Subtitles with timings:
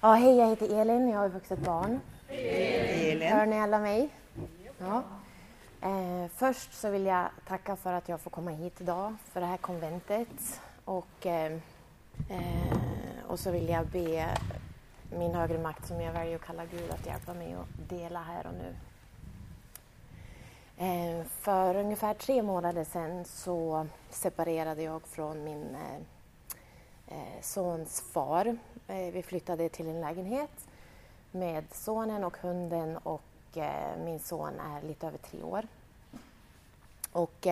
[0.00, 2.00] Ja, hej, jag heter Elin, jag är vuxet barn.
[2.28, 3.28] Elin.
[3.28, 4.08] Hör ni alla mig?
[4.78, 5.02] Ja.
[5.80, 9.46] Eh, först så vill jag tacka för att jag får komma hit idag, för det
[9.46, 10.60] här konventet.
[10.84, 11.52] Och, eh,
[12.30, 12.76] eh,
[13.28, 14.28] och så vill jag be
[15.10, 18.46] min högre makt, som jag väljer att kalla Gud, att hjälpa mig att dela här
[18.46, 18.74] och nu.
[20.78, 26.02] Eh, för ungefär tre månader sedan så separerade jag från min eh,
[27.08, 28.56] Eh, sons far.
[28.88, 30.68] Eh, vi flyttade till en lägenhet
[31.30, 35.66] med sonen och hunden och eh, min son är lite över tre år.
[37.12, 37.46] Och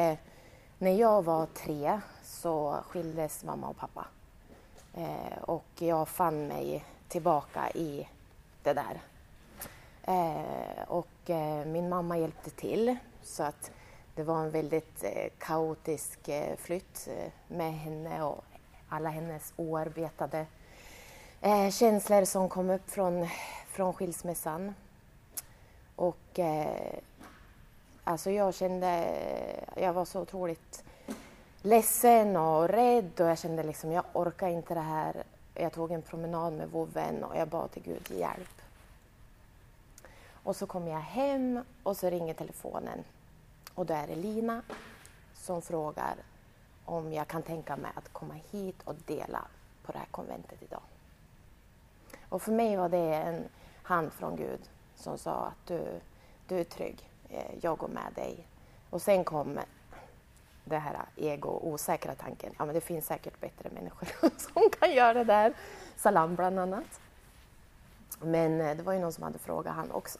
[0.78, 4.06] när jag var tre så skildes mamma och pappa.
[5.41, 8.09] Och jag fann mig tillbaka i
[8.62, 9.00] det där.
[10.86, 11.30] Och
[11.66, 13.70] min mamma hjälpte till så att
[14.14, 15.05] det var en väldigt
[15.39, 17.09] kaotisk flytt
[17.48, 18.45] med henne och
[18.95, 20.47] alla hennes oarbetade
[21.41, 23.29] eh, känslor som kom upp från,
[23.69, 24.75] från skilsmässan.
[25.97, 26.98] Och eh,
[28.05, 29.19] alltså jag kände,
[29.77, 30.84] jag var så otroligt
[31.62, 35.23] ledsen och rädd och jag kände liksom jag orkar inte det här.
[35.55, 38.62] Jag tog en promenad med vovven och jag bad till Gud hjälp.
[40.42, 43.05] Och så kommer jag hem och så ringer telefonen
[43.75, 44.62] och då är det Lina
[45.34, 46.14] som frågar
[46.84, 49.44] om jag kan tänka mig att komma hit och dela
[49.82, 50.82] på det här konventet idag.
[52.28, 53.44] Och för mig var det en
[53.82, 54.60] hand från Gud
[54.94, 56.00] som sa att du,
[56.48, 58.46] du är trygg, eh, jag går med dig.
[58.90, 59.58] Och sen kom
[60.64, 65.14] det här ego osäkra tanken, ja men det finns säkert bättre människor som kan göra
[65.14, 65.55] det där.
[65.96, 67.00] Salam bland annat.
[68.20, 70.18] Men eh, det var ju någon som hade frågat han också.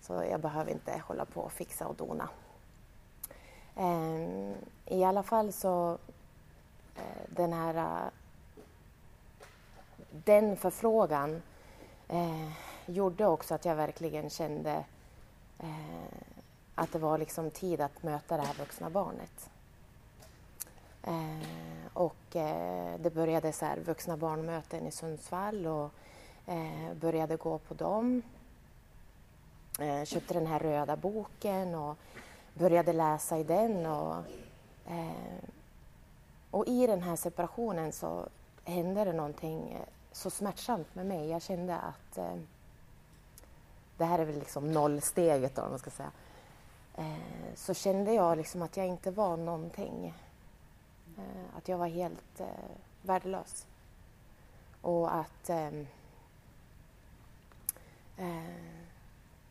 [0.00, 2.28] Så jag behöver inte hålla på och fixa och dona.
[3.78, 4.54] Ehm,
[4.86, 5.98] I alla fall så
[6.96, 8.10] eh, den här eh,
[10.10, 11.42] den förfrågan
[12.08, 12.50] eh,
[12.86, 14.84] gjorde också att jag verkligen kände
[15.58, 16.18] eh,
[16.74, 19.50] att det var liksom tid att möta det här vuxna barnet.
[21.02, 21.46] Eh,
[21.92, 25.90] och eh, det började så här vuxna barnmöten i Sundsvall och
[26.46, 28.22] eh, började gå på dem.
[29.80, 31.96] Eh, köpte den här röda boken och
[32.58, 33.86] började läsa i den.
[33.86, 34.16] Och,
[34.86, 35.44] eh,
[36.50, 38.28] och i den här separationen så
[38.64, 41.28] hände det någonting eh, så smärtsamt med mig.
[41.28, 42.36] Jag kände att eh,
[43.96, 46.10] det här är väl liksom nollsteget då, om man ska säga.
[46.96, 50.14] Eh, så kände jag liksom att jag inte var någonting.
[51.18, 52.46] Eh, att jag var helt eh,
[53.02, 53.66] värdelös.
[54.82, 55.66] Och att eh,
[58.16, 58.77] eh,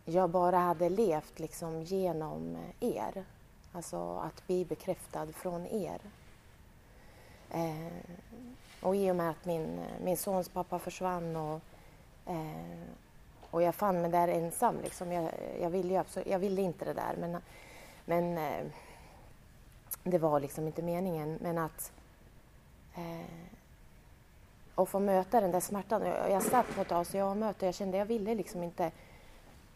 [0.09, 3.25] jag bara hade levt liksom genom er.
[3.71, 6.01] Alltså att bli bekräftad från er.
[7.51, 7.93] Eh,
[8.81, 11.61] och i och med att min, min sons pappa försvann och,
[12.25, 12.81] eh,
[13.51, 14.75] och jag fann mig där ensam.
[14.83, 15.11] Liksom.
[15.11, 15.31] Jag,
[15.61, 17.37] jag, ville ju absolut, jag ville inte det där men,
[18.05, 18.65] men eh,
[20.03, 21.37] det var liksom inte meningen.
[21.41, 21.91] Men att
[22.95, 23.47] eh,
[24.75, 26.01] och få möta den där smärtan.
[26.01, 28.91] Jag, jag satt på ett ACA-möte och jag kände jag ville liksom inte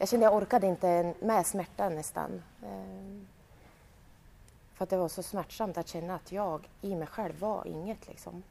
[0.01, 2.43] jag kände jag orkade inte med smärtan nästan.
[2.65, 3.27] Ehm,
[4.73, 8.07] för att det var så smärtsamt att känna att jag i mig själv var inget
[8.07, 8.43] liksom.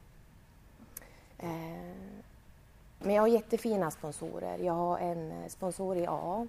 [1.37, 2.23] Ehm,
[2.99, 4.59] men jag har jättefina sponsorer.
[4.59, 6.47] Jag har en sponsor i AA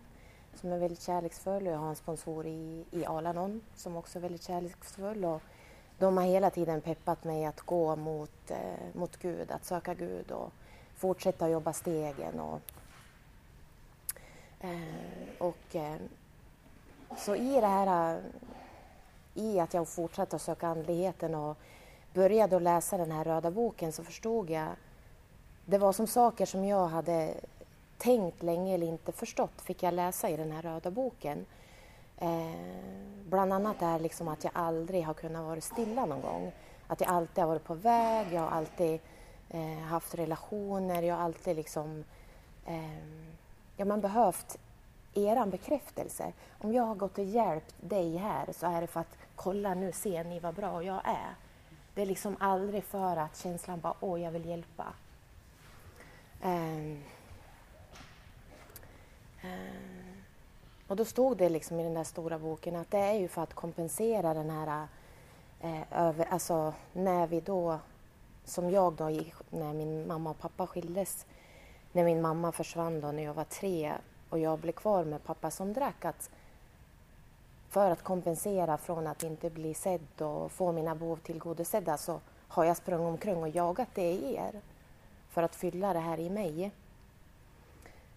[0.54, 4.22] som är väldigt kärleksfull och jag har en sponsor i, i Alanon som också är
[4.22, 5.24] väldigt kärleksfull.
[5.24, 5.42] Och
[5.98, 8.58] de har hela tiden peppat mig att gå mot, eh,
[8.92, 10.52] mot Gud, att söka Gud och
[10.96, 12.40] fortsätta jobba stegen.
[12.40, 12.60] Och,
[14.62, 15.96] Eh, och, eh,
[17.18, 18.22] så i det här, eh,
[19.34, 21.56] i att jag fortsatte att söka andligheten och
[22.14, 24.68] började att läsa den här röda boken så förstod jag,
[25.64, 27.34] det var som saker som jag hade
[27.98, 31.46] tänkt länge eller inte förstått fick jag läsa i den här röda boken.
[32.18, 32.50] Eh,
[33.28, 36.52] bland annat är liksom att jag aldrig har kunnat vara stilla någon gång.
[36.86, 39.00] Att jag alltid har varit på väg, jag har alltid
[39.50, 42.04] eh, haft relationer, jag har alltid liksom
[42.66, 42.98] eh,
[43.76, 44.58] ja, man behövt
[45.14, 46.32] eran bekräftelse.
[46.58, 49.92] Om jag har gått och hjälpt dig här så är det för att kolla nu
[49.92, 51.34] ser ni vad bra jag är.
[51.94, 54.86] Det är liksom aldrig för att känslan bara åh jag vill hjälpa.
[56.44, 57.02] Um,
[59.44, 60.02] um,
[60.86, 63.42] och då stod det liksom i den där stora boken att det är ju för
[63.42, 64.86] att kompensera den här
[65.60, 67.78] eh, över, alltså när vi då,
[68.44, 71.26] som jag då gick, när min mamma och pappa skildes,
[71.92, 73.92] när min mamma försvann då när jag var tre
[74.32, 76.30] och jag blev kvar med pappa som drack, att
[77.68, 82.64] för att kompensera från att inte bli sedd och få mina behov tillgodosedda så har
[82.64, 84.60] jag sprungit omkring och jagat det i er
[85.28, 86.72] för att fylla det här i mig.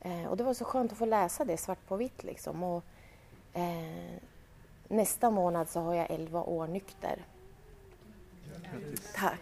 [0.01, 2.63] Eh, och det var så skönt att få läsa det svart på vitt liksom.
[2.63, 2.83] Och,
[3.53, 4.19] eh,
[4.87, 7.25] nästa månad så har jag 11 år nykter.
[8.45, 9.13] Grattis.
[9.15, 9.41] Tack.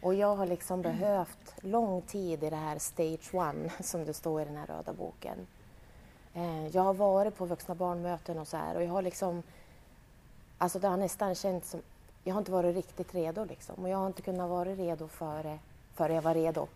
[0.00, 4.42] Och jag har liksom behövt lång tid i det här stage one som det står
[4.42, 5.46] i den här röda boken.
[6.34, 9.42] Eh, jag har varit på vuxna barnmöten och så här och jag har liksom,
[10.58, 11.82] alltså det har nästan känts som,
[12.24, 15.58] jag har inte varit riktigt redo liksom och jag har inte kunnat vara redo före,
[15.94, 16.68] före jag var redo.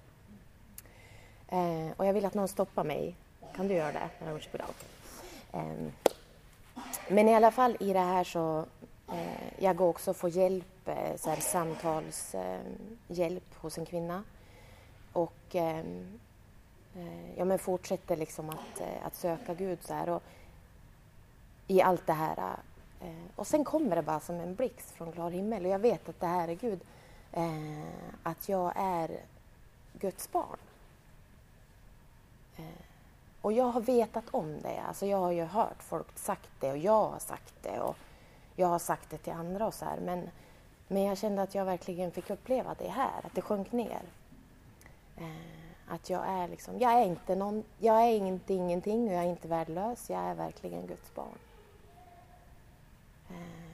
[1.48, 3.16] Eh, och jag vill att någon stoppar mig.
[3.54, 4.08] Kan du göra det?
[5.52, 5.88] Eh,
[7.08, 8.64] men i alla fall i det här så,
[9.12, 12.72] eh, jag går också få hjälp, eh, så här, samtalshjälp
[13.18, 14.24] ehm, hos en kvinna.
[15.12, 16.18] Och ehm,
[16.96, 20.08] Eh, ja, men fortsätter liksom att, eh, att söka Gud så här.
[20.08, 20.22] Och,
[21.66, 22.56] i allt det här.
[23.00, 26.08] Eh, och sen kommer det bara som en blixt från klar himmel och jag vet
[26.08, 26.80] att det här är Gud.
[28.22, 29.20] att jag är
[29.92, 30.58] Guds barn.
[33.40, 34.80] Och jag har vetat om det.
[34.88, 37.96] Alltså jag har ju hört folk sagt det och jag har sagt det och
[38.54, 40.00] jag har sagt det till andra och så här.
[40.00, 40.30] Men,
[40.88, 44.02] men jag kände att jag verkligen fick uppleva det här, att det sjönk ner.
[45.88, 49.30] Att jag är liksom, jag är inte någon, jag är inte ingenting och jag är
[49.30, 50.10] inte värdelös.
[50.10, 51.38] Jag är verkligen Guds barn.
[53.30, 53.66] Eh,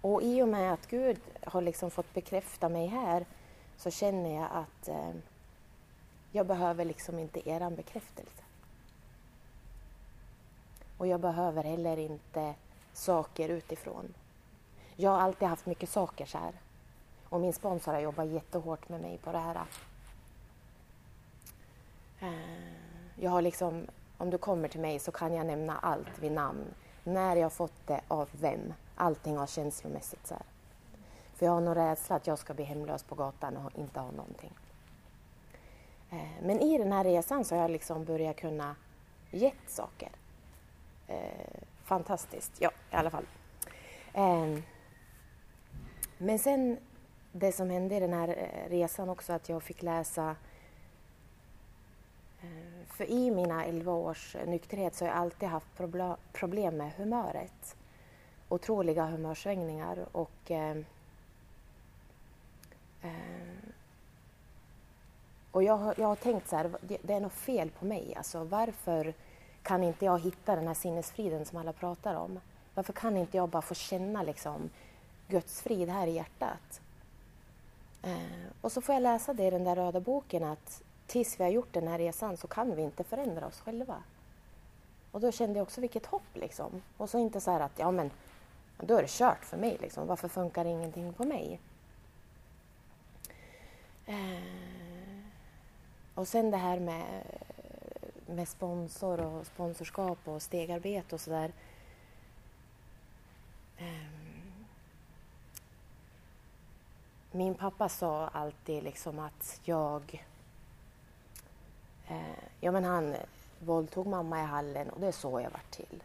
[0.00, 3.26] och i och med att Gud har liksom fått bekräfta mig här
[3.76, 5.14] så känner jag att eh,
[6.32, 8.42] jag behöver liksom inte eran bekräftelse.
[10.98, 12.54] Och jag behöver heller inte
[12.92, 14.14] saker utifrån.
[14.96, 16.52] Jag har alltid haft mycket saker så här.
[17.28, 19.64] Och min sponsor har jobbat jättehårt med mig på det här.
[22.24, 22.74] Eh,
[23.16, 23.86] jag har liksom,
[24.18, 26.64] om du kommer till mig så kan jag nämna allt vid namn.
[27.04, 28.74] När jag fått det, av vem.
[28.94, 30.42] Allting har känslomässigt så här.
[31.34, 34.10] För jag har nog rädsla att jag ska bli hemlös på gatan och inte ha
[34.10, 34.52] någonting.
[36.10, 38.76] Eh, men i den här resan så har jag liksom börjat kunna
[39.30, 40.10] gett saker.
[41.06, 43.26] Eh, fantastiskt, ja i alla fall.
[44.12, 44.62] Ehm,
[46.18, 46.78] men sen
[47.32, 50.36] det som hände i den här resan också att jag fick läsa
[52.44, 55.66] Eh, för i mina 11 års nykterhet så har jag alltid haft
[56.32, 57.76] problem med humöret.
[58.48, 60.76] Otroliga humörsvängningar och eh,
[63.02, 63.54] eh,
[65.54, 68.14] Och jag, har, jag har tänkt så här, det, det är något fel på mig.
[68.16, 69.14] Alltså, varför
[69.62, 72.40] kan inte jag hitta den här sinnesfriden som alla pratar om?
[72.74, 74.70] Varför kan inte jag bara få känna liksom,
[75.28, 76.80] Guds frid här i hjärtat?
[78.02, 81.44] Eh, och så får jag läsa det i den där röda boken att tills vi
[81.44, 84.02] har gjort den här resan så kan vi inte förändra oss själva.
[85.10, 86.82] Och då kände jag också vilket hopp liksom.
[86.96, 88.10] Och så inte så här att ja men
[88.76, 90.06] då är det kört för mig liksom.
[90.06, 91.60] Varför funkar ingenting på mig?
[94.06, 94.42] Eh,
[96.14, 97.22] och sen det här med,
[98.26, 101.52] med sponsor och sponsorskap och stegarbete och sådär.
[103.78, 103.84] Eh,
[107.30, 110.24] min pappa sa alltid liksom att jag...
[112.08, 113.16] Eh, ja, men han
[113.58, 116.02] våldtog mamma i hallen och det är så jag vart till.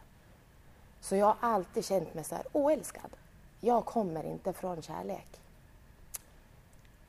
[1.00, 3.10] Så jag har alltid känt mig så här oälskad.
[3.60, 5.40] Jag kommer inte från kärlek.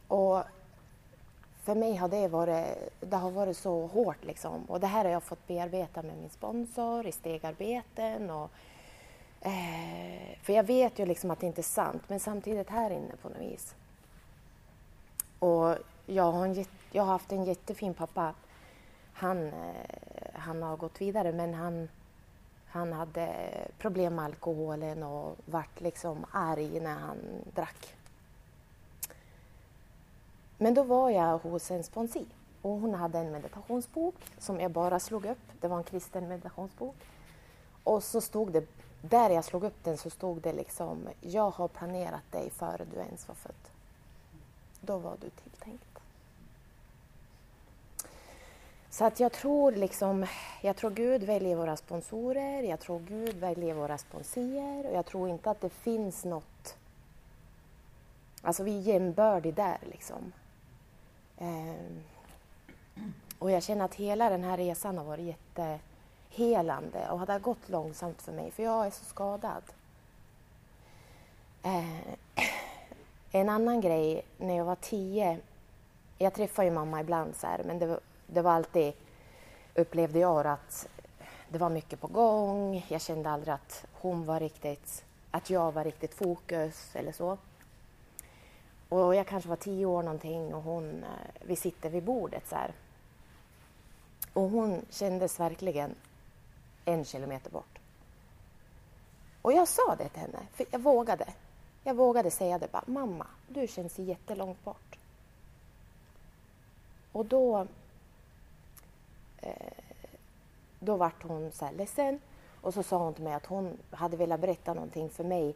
[0.07, 0.43] Och
[1.63, 4.63] för mig har det varit, det har varit så hårt liksom.
[4.65, 8.49] Och det här har jag fått bearbeta med min sponsor i stegarbeten och
[9.41, 13.15] eh, för jag vet ju liksom att det inte är sant, men samtidigt här inne
[13.21, 13.75] på något vis.
[15.39, 15.75] Och
[16.05, 18.33] jag har, en, jag har haft en jättefin pappa.
[19.13, 21.89] Han, eh, han har gått vidare, men han,
[22.65, 23.29] han hade
[23.77, 27.17] problem med alkoholen och vart liksom arg när han
[27.55, 27.95] drack.
[30.57, 32.25] Men då var jag hos en sponsi
[32.61, 35.51] och hon hade en meditationsbok som jag bara slog upp.
[35.61, 36.95] Det var en kristen meditationsbok.
[37.83, 38.65] Och så stod det,
[39.01, 42.99] där jag slog upp den så stod det liksom, jag har planerat dig före du
[42.99, 43.69] ens var född.
[44.81, 46.00] Då var du tilltänkt.
[48.91, 50.25] Så att jag tror liksom,
[50.61, 55.29] jag tror Gud väljer våra sponsorer, jag tror Gud väljer våra sponsier och jag tror
[55.29, 56.75] inte att det finns något,
[58.41, 60.33] alltså vi är jämbördiga där liksom.
[61.37, 62.03] Ehm,
[63.39, 67.69] och jag känner att hela den här resan har varit jättehelande och det har gått
[67.69, 69.63] långsamt för mig för jag är så skadad.
[71.63, 72.01] Ehm,
[73.31, 75.39] en annan grej, när jag var tio,
[76.17, 77.99] jag träffar ju mamma ibland så här, men det,
[78.33, 78.93] det var alltid,
[79.75, 80.87] upplevde jag att
[81.49, 82.85] det var mycket på gång.
[82.87, 87.37] Jag kände aldrig att hon var riktigt, att jag var riktigt fokus eller så.
[88.89, 92.55] Och jag kanske var tio år någonting och hon, eh, vi sitter vid bordet så
[92.55, 92.73] här.
[94.33, 95.95] Och hon kändes verkligen
[96.85, 97.79] en kilometer bort.
[99.41, 101.25] Och jag sa det till henne, för jag vågade.
[101.83, 104.97] Jag vågade säga det bara, mamma, du känns jättelångt bort.
[107.11, 107.67] Och då,
[109.41, 109.53] Eh,
[110.79, 112.19] då vart hon så här ledsen
[112.61, 115.55] och så sa hon till mig att hon hade velat berätta någonting för mig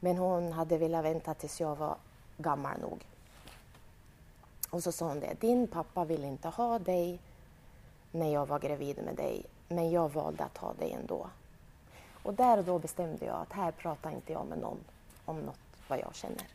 [0.00, 1.96] men hon hade velat vänta tills jag var
[2.36, 3.06] gammal nog.
[4.70, 7.18] Och så sa hon det, din pappa vill inte ha dig
[8.10, 11.26] när jag var gravid med dig men jag valde att ha dig ändå.
[12.22, 14.78] Och där och då bestämde jag att här pratar inte jag med någon
[15.24, 16.46] om något vad jag känner.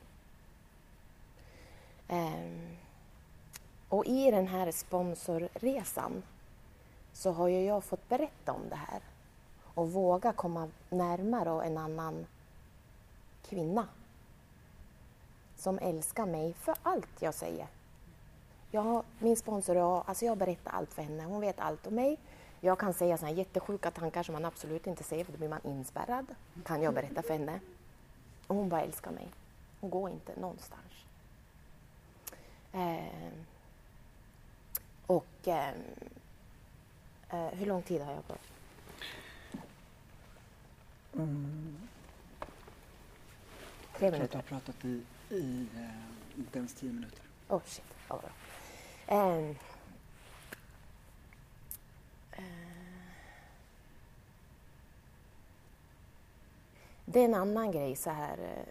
[2.09, 2.77] Um,
[3.89, 6.23] och i den här sponsorresan
[7.17, 9.01] så har ju jag fått berätta om det här
[9.73, 12.25] och våga komma närmare en annan
[13.49, 13.87] kvinna
[15.55, 17.67] som älskar mig för allt jag säger.
[18.71, 21.23] Jag, min sponsor, jag, alltså jag berättar allt för henne.
[21.23, 22.17] Hon vet allt om mig.
[22.61, 25.61] Jag kan säga såna jättesjuka tankar som man absolut inte säger för då blir man
[25.63, 26.25] inspärrad.
[26.63, 27.59] Kan jag berätta för henne.
[28.47, 29.27] Och hon bara älskar mig.
[29.81, 30.93] Hon går inte någonstans.
[32.73, 33.33] Eh,
[35.07, 35.73] och eh,
[37.29, 38.47] hur lång tid har jag pratat?
[41.13, 41.77] Mm.
[43.97, 44.35] Tre minuter.
[44.35, 47.21] Jag har pratat i, i eh, inte ens tio minuter.
[47.47, 48.29] Oh shit, vad bra.
[49.17, 49.55] Um,
[57.05, 58.65] det är en annan grej så här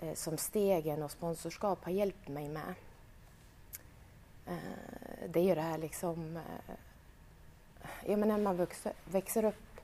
[0.00, 2.74] eh, som stegen och sponsorskap har hjälpt mig med.
[4.46, 6.38] Eh, det är ju det här liksom...
[8.06, 9.80] Ja, men när man växer, växer upp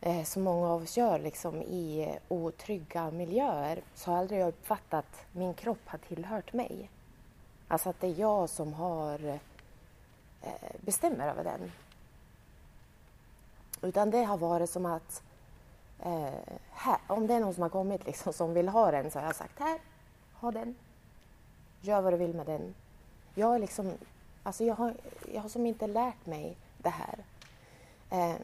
[0.00, 4.46] eh, som många av oss gör liksom, i eh, otrygga miljöer så har jag aldrig
[4.46, 6.90] uppfattat att min kropp har tillhört mig.
[7.68, 9.38] Alltså att det är jag som har
[10.42, 10.50] eh,
[10.80, 11.72] bestämmer över den.
[13.82, 15.22] Utan det har varit som att
[16.00, 19.18] eh, här, om det är någon som har kommit liksom, som vill ha den så
[19.18, 19.78] har jag sagt här,
[20.34, 20.74] ha den.
[21.80, 22.74] Gör vad du vill med den.
[23.34, 23.92] Jag, liksom,
[24.42, 24.94] alltså jag, har,
[25.32, 27.18] jag har som inte lärt mig det här.
[28.10, 28.40] Eh,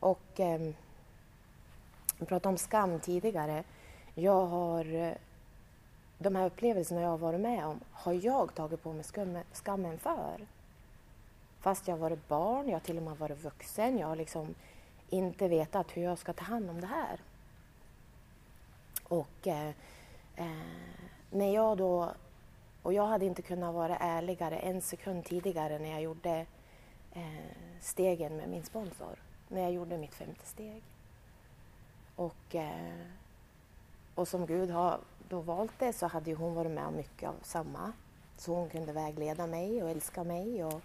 [0.00, 0.70] och eh,
[2.18, 3.64] jag pratade om skam tidigare.
[4.14, 5.12] Jag har, eh,
[6.18, 9.04] de här upplevelserna jag har varit med om har jag tagit på mig
[9.52, 10.46] skammen för.
[11.60, 13.98] Fast jag har varit barn, jag har till och med varit vuxen.
[13.98, 14.54] Jag har liksom
[15.10, 17.20] inte vetat hur jag ska ta hand om det här.
[19.08, 19.68] Och eh,
[20.36, 20.46] eh,
[21.30, 22.10] när jag då...
[22.82, 26.46] Och jag hade inte kunnat vara ärligare en sekund tidigare när jag gjorde
[27.12, 29.18] Eh, stegen med min sponsor.
[29.48, 30.82] När jag gjorde mitt femte steg.
[32.16, 33.06] Och, eh,
[34.14, 37.28] och som Gud har då valt det så hade ju hon varit med om mycket
[37.28, 37.92] av samma.
[38.36, 40.64] Så hon kunde vägleda mig och älska mig.
[40.64, 40.82] Och,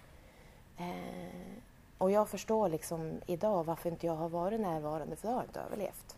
[0.77, 1.58] eh,
[1.98, 5.50] och jag förstår liksom idag varför inte jag har varit närvarande, för då har jag
[5.50, 6.18] inte överlevt.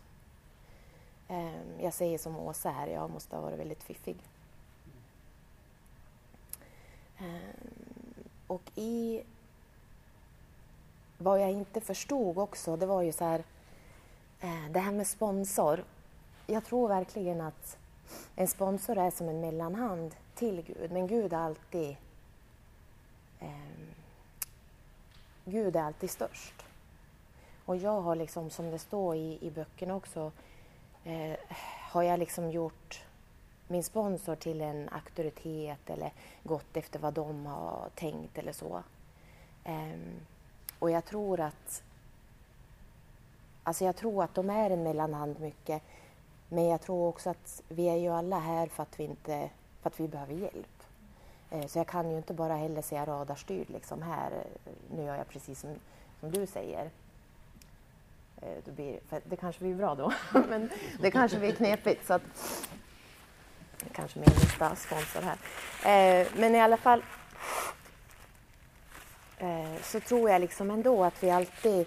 [1.28, 4.16] Eh, jag säger som Åsa här, jag måste ha varit väldigt fiffig.
[7.18, 7.70] Eh,
[8.46, 9.22] och i
[11.18, 13.44] vad jag inte förstod också, det var ju så här,
[14.40, 15.84] eh, det här med sponsor.
[16.46, 17.78] Jag tror verkligen att
[18.36, 21.96] en sponsor är som en mellanhand till Gud, men Gud är alltid
[23.40, 23.76] eh,
[25.44, 26.54] Gud är alltid störst.
[27.64, 30.32] Och jag har liksom, som det står i, i böckerna också,
[31.04, 31.36] eh,
[31.90, 33.04] har jag liksom gjort
[33.68, 38.82] min sponsor till en auktoritet eller gått efter vad de har tänkt eller så.
[39.64, 39.98] Eh,
[40.78, 41.82] och jag tror att
[43.66, 45.82] Alltså jag tror att de är en mellanhand mycket.
[46.48, 49.50] Men jag tror också att vi är ju alla här för att vi, inte,
[49.82, 50.82] för att vi behöver hjälp.
[51.50, 54.30] Eh, så jag kan ju inte bara heller säga radarstyrd liksom här,
[54.96, 55.70] nu gör jag precis som,
[56.20, 56.90] som du säger.
[58.42, 60.12] Eh, det, blir, det kanske blir bra då,
[60.48, 62.06] men det kanske blir knepigt.
[62.06, 62.22] Så att,
[63.92, 65.38] kanske min nästa sponsor här.
[66.20, 67.02] Eh, men i alla fall
[69.38, 71.86] Eh, så tror jag liksom ändå att vi alltid,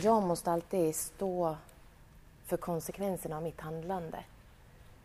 [0.00, 1.56] jag måste alltid stå
[2.46, 4.24] för konsekvenserna av mitt handlande.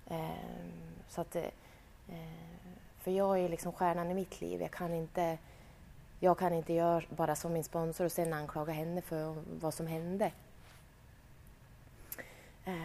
[0.07, 0.29] Eh,
[1.09, 1.43] så att eh,
[3.05, 4.61] för jag är liksom stjärnan i mitt liv.
[4.61, 5.37] Jag kan inte,
[6.19, 9.87] jag kan inte göra bara som min sponsor och sen anklaga henne för vad som
[9.87, 10.31] hände.
[12.65, 12.75] Eh,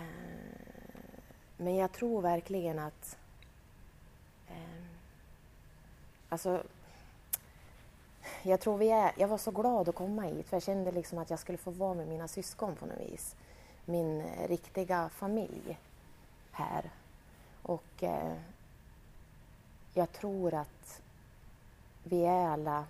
[1.57, 3.19] men jag tror verkligen att...
[4.49, 4.85] Eh,
[6.29, 6.63] alltså,
[8.43, 9.13] jag tror vi är...
[9.17, 11.71] Jag var så glad att komma hit för jag kände liksom att jag skulle få
[11.71, 13.37] vara med mina syskon på något vis.
[13.85, 15.79] Min eh, riktiga familj
[16.53, 16.91] här.
[17.63, 18.33] Och eh,
[19.95, 21.03] jag tror att
[22.05, 22.85] vi är alla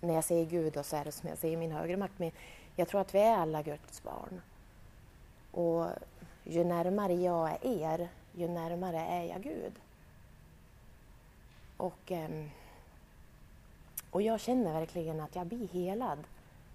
[0.00, 2.18] när jag säger Gud och så är det som jag säger min högre makt.
[2.18, 2.30] Men
[2.76, 4.40] jag tror att vi är alla Guds barn.
[5.50, 5.86] Och
[6.44, 9.72] ju närmare jag är er, ju närmare är jag Gud.
[11.76, 12.46] Och, Eh,
[14.16, 16.18] och jag känner verkligen att jag blir helad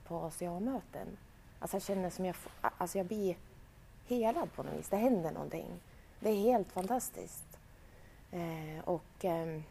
[0.08, 1.18] på ACA-möten.
[1.60, 3.36] Alltså jag känner som jag, alltså jag blir
[4.08, 4.90] helad på något vis.
[4.90, 5.68] Det händer någonting.
[6.20, 7.58] Det är helt fantastiskt.
[8.32, 9.64] Eh, och ehm,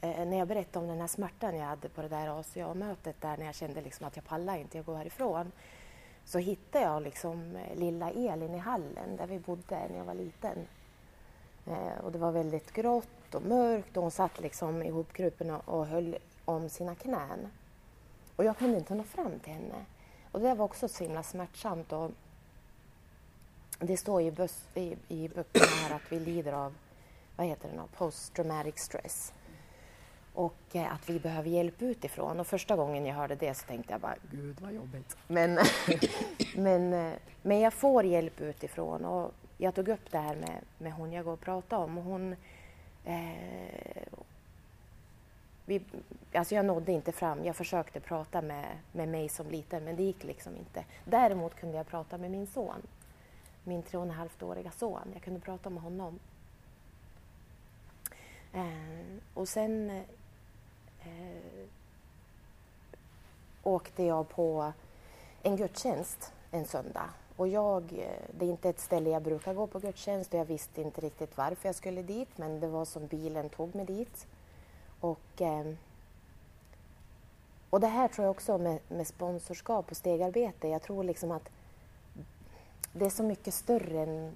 [0.00, 3.36] eh, när jag berättade om den här smärtan jag hade på det där ACA-mötet där
[3.36, 5.52] när jag kände liksom att jag pallar inte, jag går härifrån.
[6.24, 10.14] Så hittade jag liksom eh, lilla Elin i hallen där vi bodde när jag var
[10.14, 10.66] liten.
[11.66, 15.86] Eh, och det var väldigt grått och mörkt och hon satt liksom ihopkrupen och, och
[15.86, 17.48] höll om sina knän.
[18.36, 19.84] Och jag kunde inte nå fram till henne.
[20.32, 21.92] Och det var också så himla smärtsamt.
[21.92, 22.10] Och
[23.78, 24.32] det står i,
[24.74, 26.74] i, i böckerna här att vi lider av
[27.36, 29.32] vad heter det, post traumatic stress
[30.34, 32.40] och eh, att vi behöver hjälp utifrån.
[32.40, 35.16] Och första gången jag hörde det så tänkte jag bara, gud vad jobbigt.
[35.26, 35.58] Men,
[36.56, 40.92] men, eh, men jag får hjälp utifrån och jag tog upp det här med, med
[40.92, 42.36] hon jag går och pratar om och hon
[43.04, 44.12] eh,
[45.64, 45.82] vi,
[46.34, 47.44] alltså jag nådde inte fram.
[47.44, 50.84] Jag försökte prata med, med mig som liten, men det gick liksom inte.
[51.04, 52.82] Däremot kunde jag prata med min son,
[53.64, 55.10] min tre och en halvt-åriga son.
[55.12, 56.18] Jag kunde prata med honom.
[58.52, 59.90] Eh, och sen
[61.00, 61.66] eh,
[63.62, 64.72] åkte jag på
[65.42, 67.08] en gudstjänst en söndag.
[67.42, 70.44] Och jag, eh, det är inte ett ställe jag brukar gå på gudstjänst och jag
[70.44, 74.26] visste inte riktigt varför jag skulle dit, men det var som bilen tog mig dit.
[75.00, 75.72] Och, eh,
[77.70, 80.68] och det här tror jag också med, med sponsorskap och stegarbete.
[80.68, 81.48] Jag tror liksom att
[82.92, 84.32] det är så mycket större än,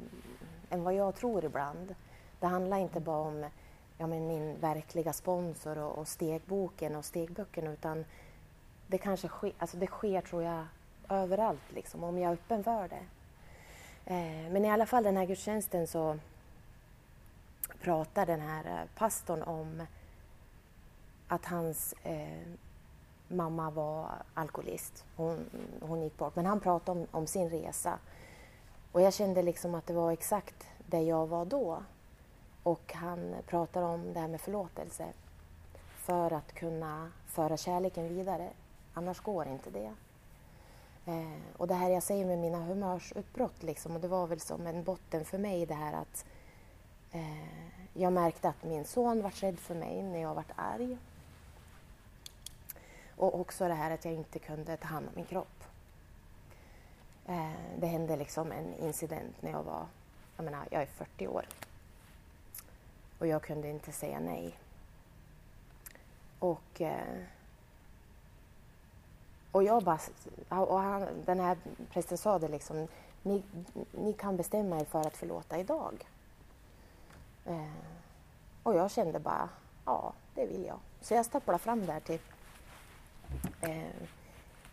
[0.70, 1.94] än vad jag tror ibland.
[2.40, 3.44] Det handlar inte bara om
[3.98, 8.04] ja, men min verkliga sponsor och, och stegboken och stegböckerna utan
[8.86, 10.64] det kanske sker, alltså det sker tror jag
[11.08, 13.04] överallt liksom, om jag är öppen för det.
[14.14, 16.18] Eh, men i alla fall den här gudstjänsten så
[17.80, 19.86] pratar den här eh, pastorn om
[21.28, 22.48] att hans eh,
[23.28, 25.04] mamma var alkoholist.
[25.16, 26.36] Hon, hon gick bort.
[26.36, 27.98] Men han pratade om, om, sin resa.
[28.92, 31.82] Och jag kände liksom att det var exakt där jag var då.
[32.62, 35.06] Och han pratar om det här med förlåtelse
[35.96, 38.50] för att kunna föra kärleken vidare.
[38.94, 39.94] Annars går inte det.
[41.06, 44.66] Eh, och det här jag säger med mina humörsutbrott, liksom, och det var väl som
[44.66, 46.24] en botten för mig det här att
[47.12, 50.98] eh, jag märkte att min son var rädd för mig när jag var arg.
[53.16, 55.64] Och också det här att jag inte kunde ta hand om min kropp.
[57.26, 59.86] Eh, det hände liksom en incident när jag var,
[60.36, 61.46] jag menar, jag är 40 år
[63.18, 64.58] och jag kunde inte säga nej.
[66.38, 67.22] Och, eh,
[69.56, 70.00] och jag bara,
[70.48, 71.56] och han, den här
[71.90, 72.88] prästen sa det liksom,
[73.22, 73.42] ni,
[73.92, 76.08] ni kan bestämma er för att förlåta idag.
[77.44, 77.72] Eh,
[78.62, 79.48] och jag kände bara,
[79.84, 80.78] ja, det vill jag.
[81.00, 82.20] Så jag stapplade fram där till,
[83.60, 84.02] eh,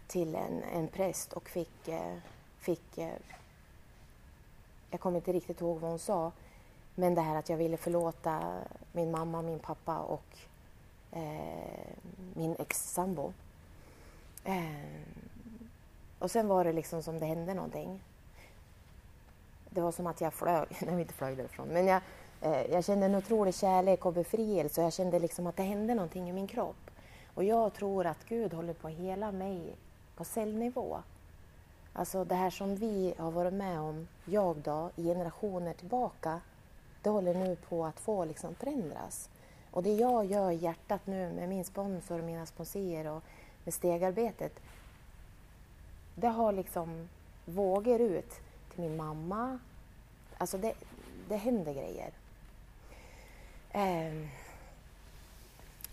[0.08, 2.18] till en, en präst och fick, eh,
[2.60, 3.16] fick eh,
[4.92, 6.32] jag kommer inte riktigt ihåg vad hon sa,
[6.96, 8.54] men det här att jag ville förlåta
[8.92, 10.38] min mamma, min pappa och
[11.12, 11.88] eh,
[12.34, 13.34] min ex-sambo.
[14.44, 14.64] Eh,
[16.20, 18.00] och sen var det liksom som det hände någonting.
[19.70, 22.02] Det var som att jag flög, nej inte flög därifrån, men jag,
[22.42, 25.96] eh, jag kände en otrolig kärlek och befrielse och jag kände liksom att det hände
[25.96, 26.92] någonting i min kropp.
[27.34, 29.76] Och jag tror att Gud håller på att hela mig
[30.16, 31.00] på cellnivå.
[31.94, 36.42] Alltså det här som vi har varit med om, jag då, i generationer tillbaka,
[37.02, 39.30] det håller nu på att få liksom förändras.
[39.72, 43.24] Och det jag gör i hjärtat nu med min sponsor och mina sponsorer och
[43.64, 44.60] med stegarbetet,
[46.16, 47.10] det har liksom
[47.46, 48.32] vågor ut
[48.74, 49.60] till min mamma.
[50.38, 50.74] Alltså det,
[51.30, 52.12] det händer grejer.
[53.72, 54.28] Eh,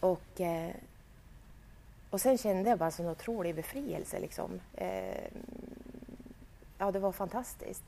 [0.00, 0.74] och, eh,
[2.10, 4.20] och sen kände jag bara sån otrolig befrielse.
[4.20, 4.60] Liksom.
[4.74, 5.30] Eh,
[6.78, 7.82] ja, det var fantastiskt.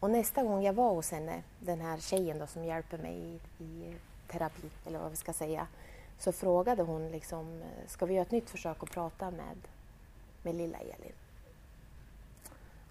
[0.00, 3.64] Och nästa gång jag var hos henne, den här tjejen då som hjälper mig i,
[3.64, 3.94] i
[4.28, 5.66] terapi, eller vad vi ska säga,
[6.18, 9.56] så frågade hon liksom, ska vi göra ett nytt försök att prata med,
[10.42, 11.12] med lilla Elin?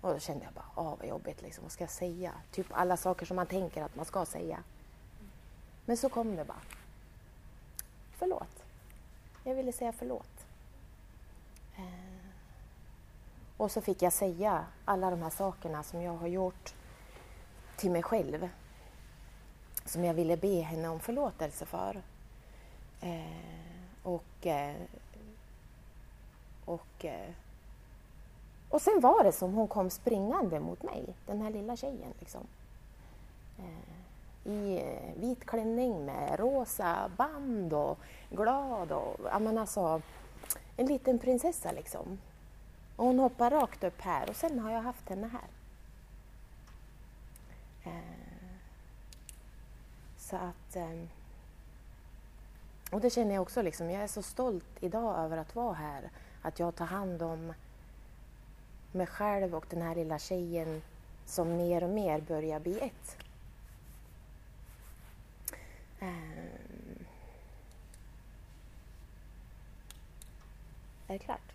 [0.02, 1.64] Och då kände jag bara, åh vad jobbigt, liksom.
[1.64, 2.34] vad ska jag säga?
[2.52, 4.64] Typ alla saker som man tänker att man ska säga.
[5.86, 6.62] Men så kom det bara.
[8.18, 8.64] Förlåt.
[9.44, 10.46] Jag ville säga förlåt.
[11.76, 11.84] Eh.
[13.58, 16.74] Och så fick jag säga alla de här sakerna som jag har gjort
[17.78, 18.50] till mig själv
[19.86, 22.02] som jag ville be henne om förlåtelse för.
[23.08, 23.24] Eh,
[24.04, 24.76] och, eh,
[26.66, 27.30] och, eh,
[28.70, 32.14] och sen var det som hon kom springande mot mig, den här lilla tjejen.
[32.20, 32.42] Liksom.
[34.44, 34.84] I
[35.16, 40.02] vit klänning med rosa band och glad och ja, men alltså,
[40.78, 42.20] en liten prinsessa liksom.
[42.96, 45.50] Och hon hoppar rakt upp här och sen har jag haft henne här.
[50.18, 50.78] Så att...
[52.92, 56.10] Och det känner jag också, liksom, jag är så stolt idag över att vara här.
[56.42, 57.54] Att jag tar hand om
[58.92, 60.82] mig själv och den här lilla tjejen
[61.26, 63.18] som mer och mer börjar bli ett.
[66.02, 67.06] Um.
[71.08, 71.47] är det klart?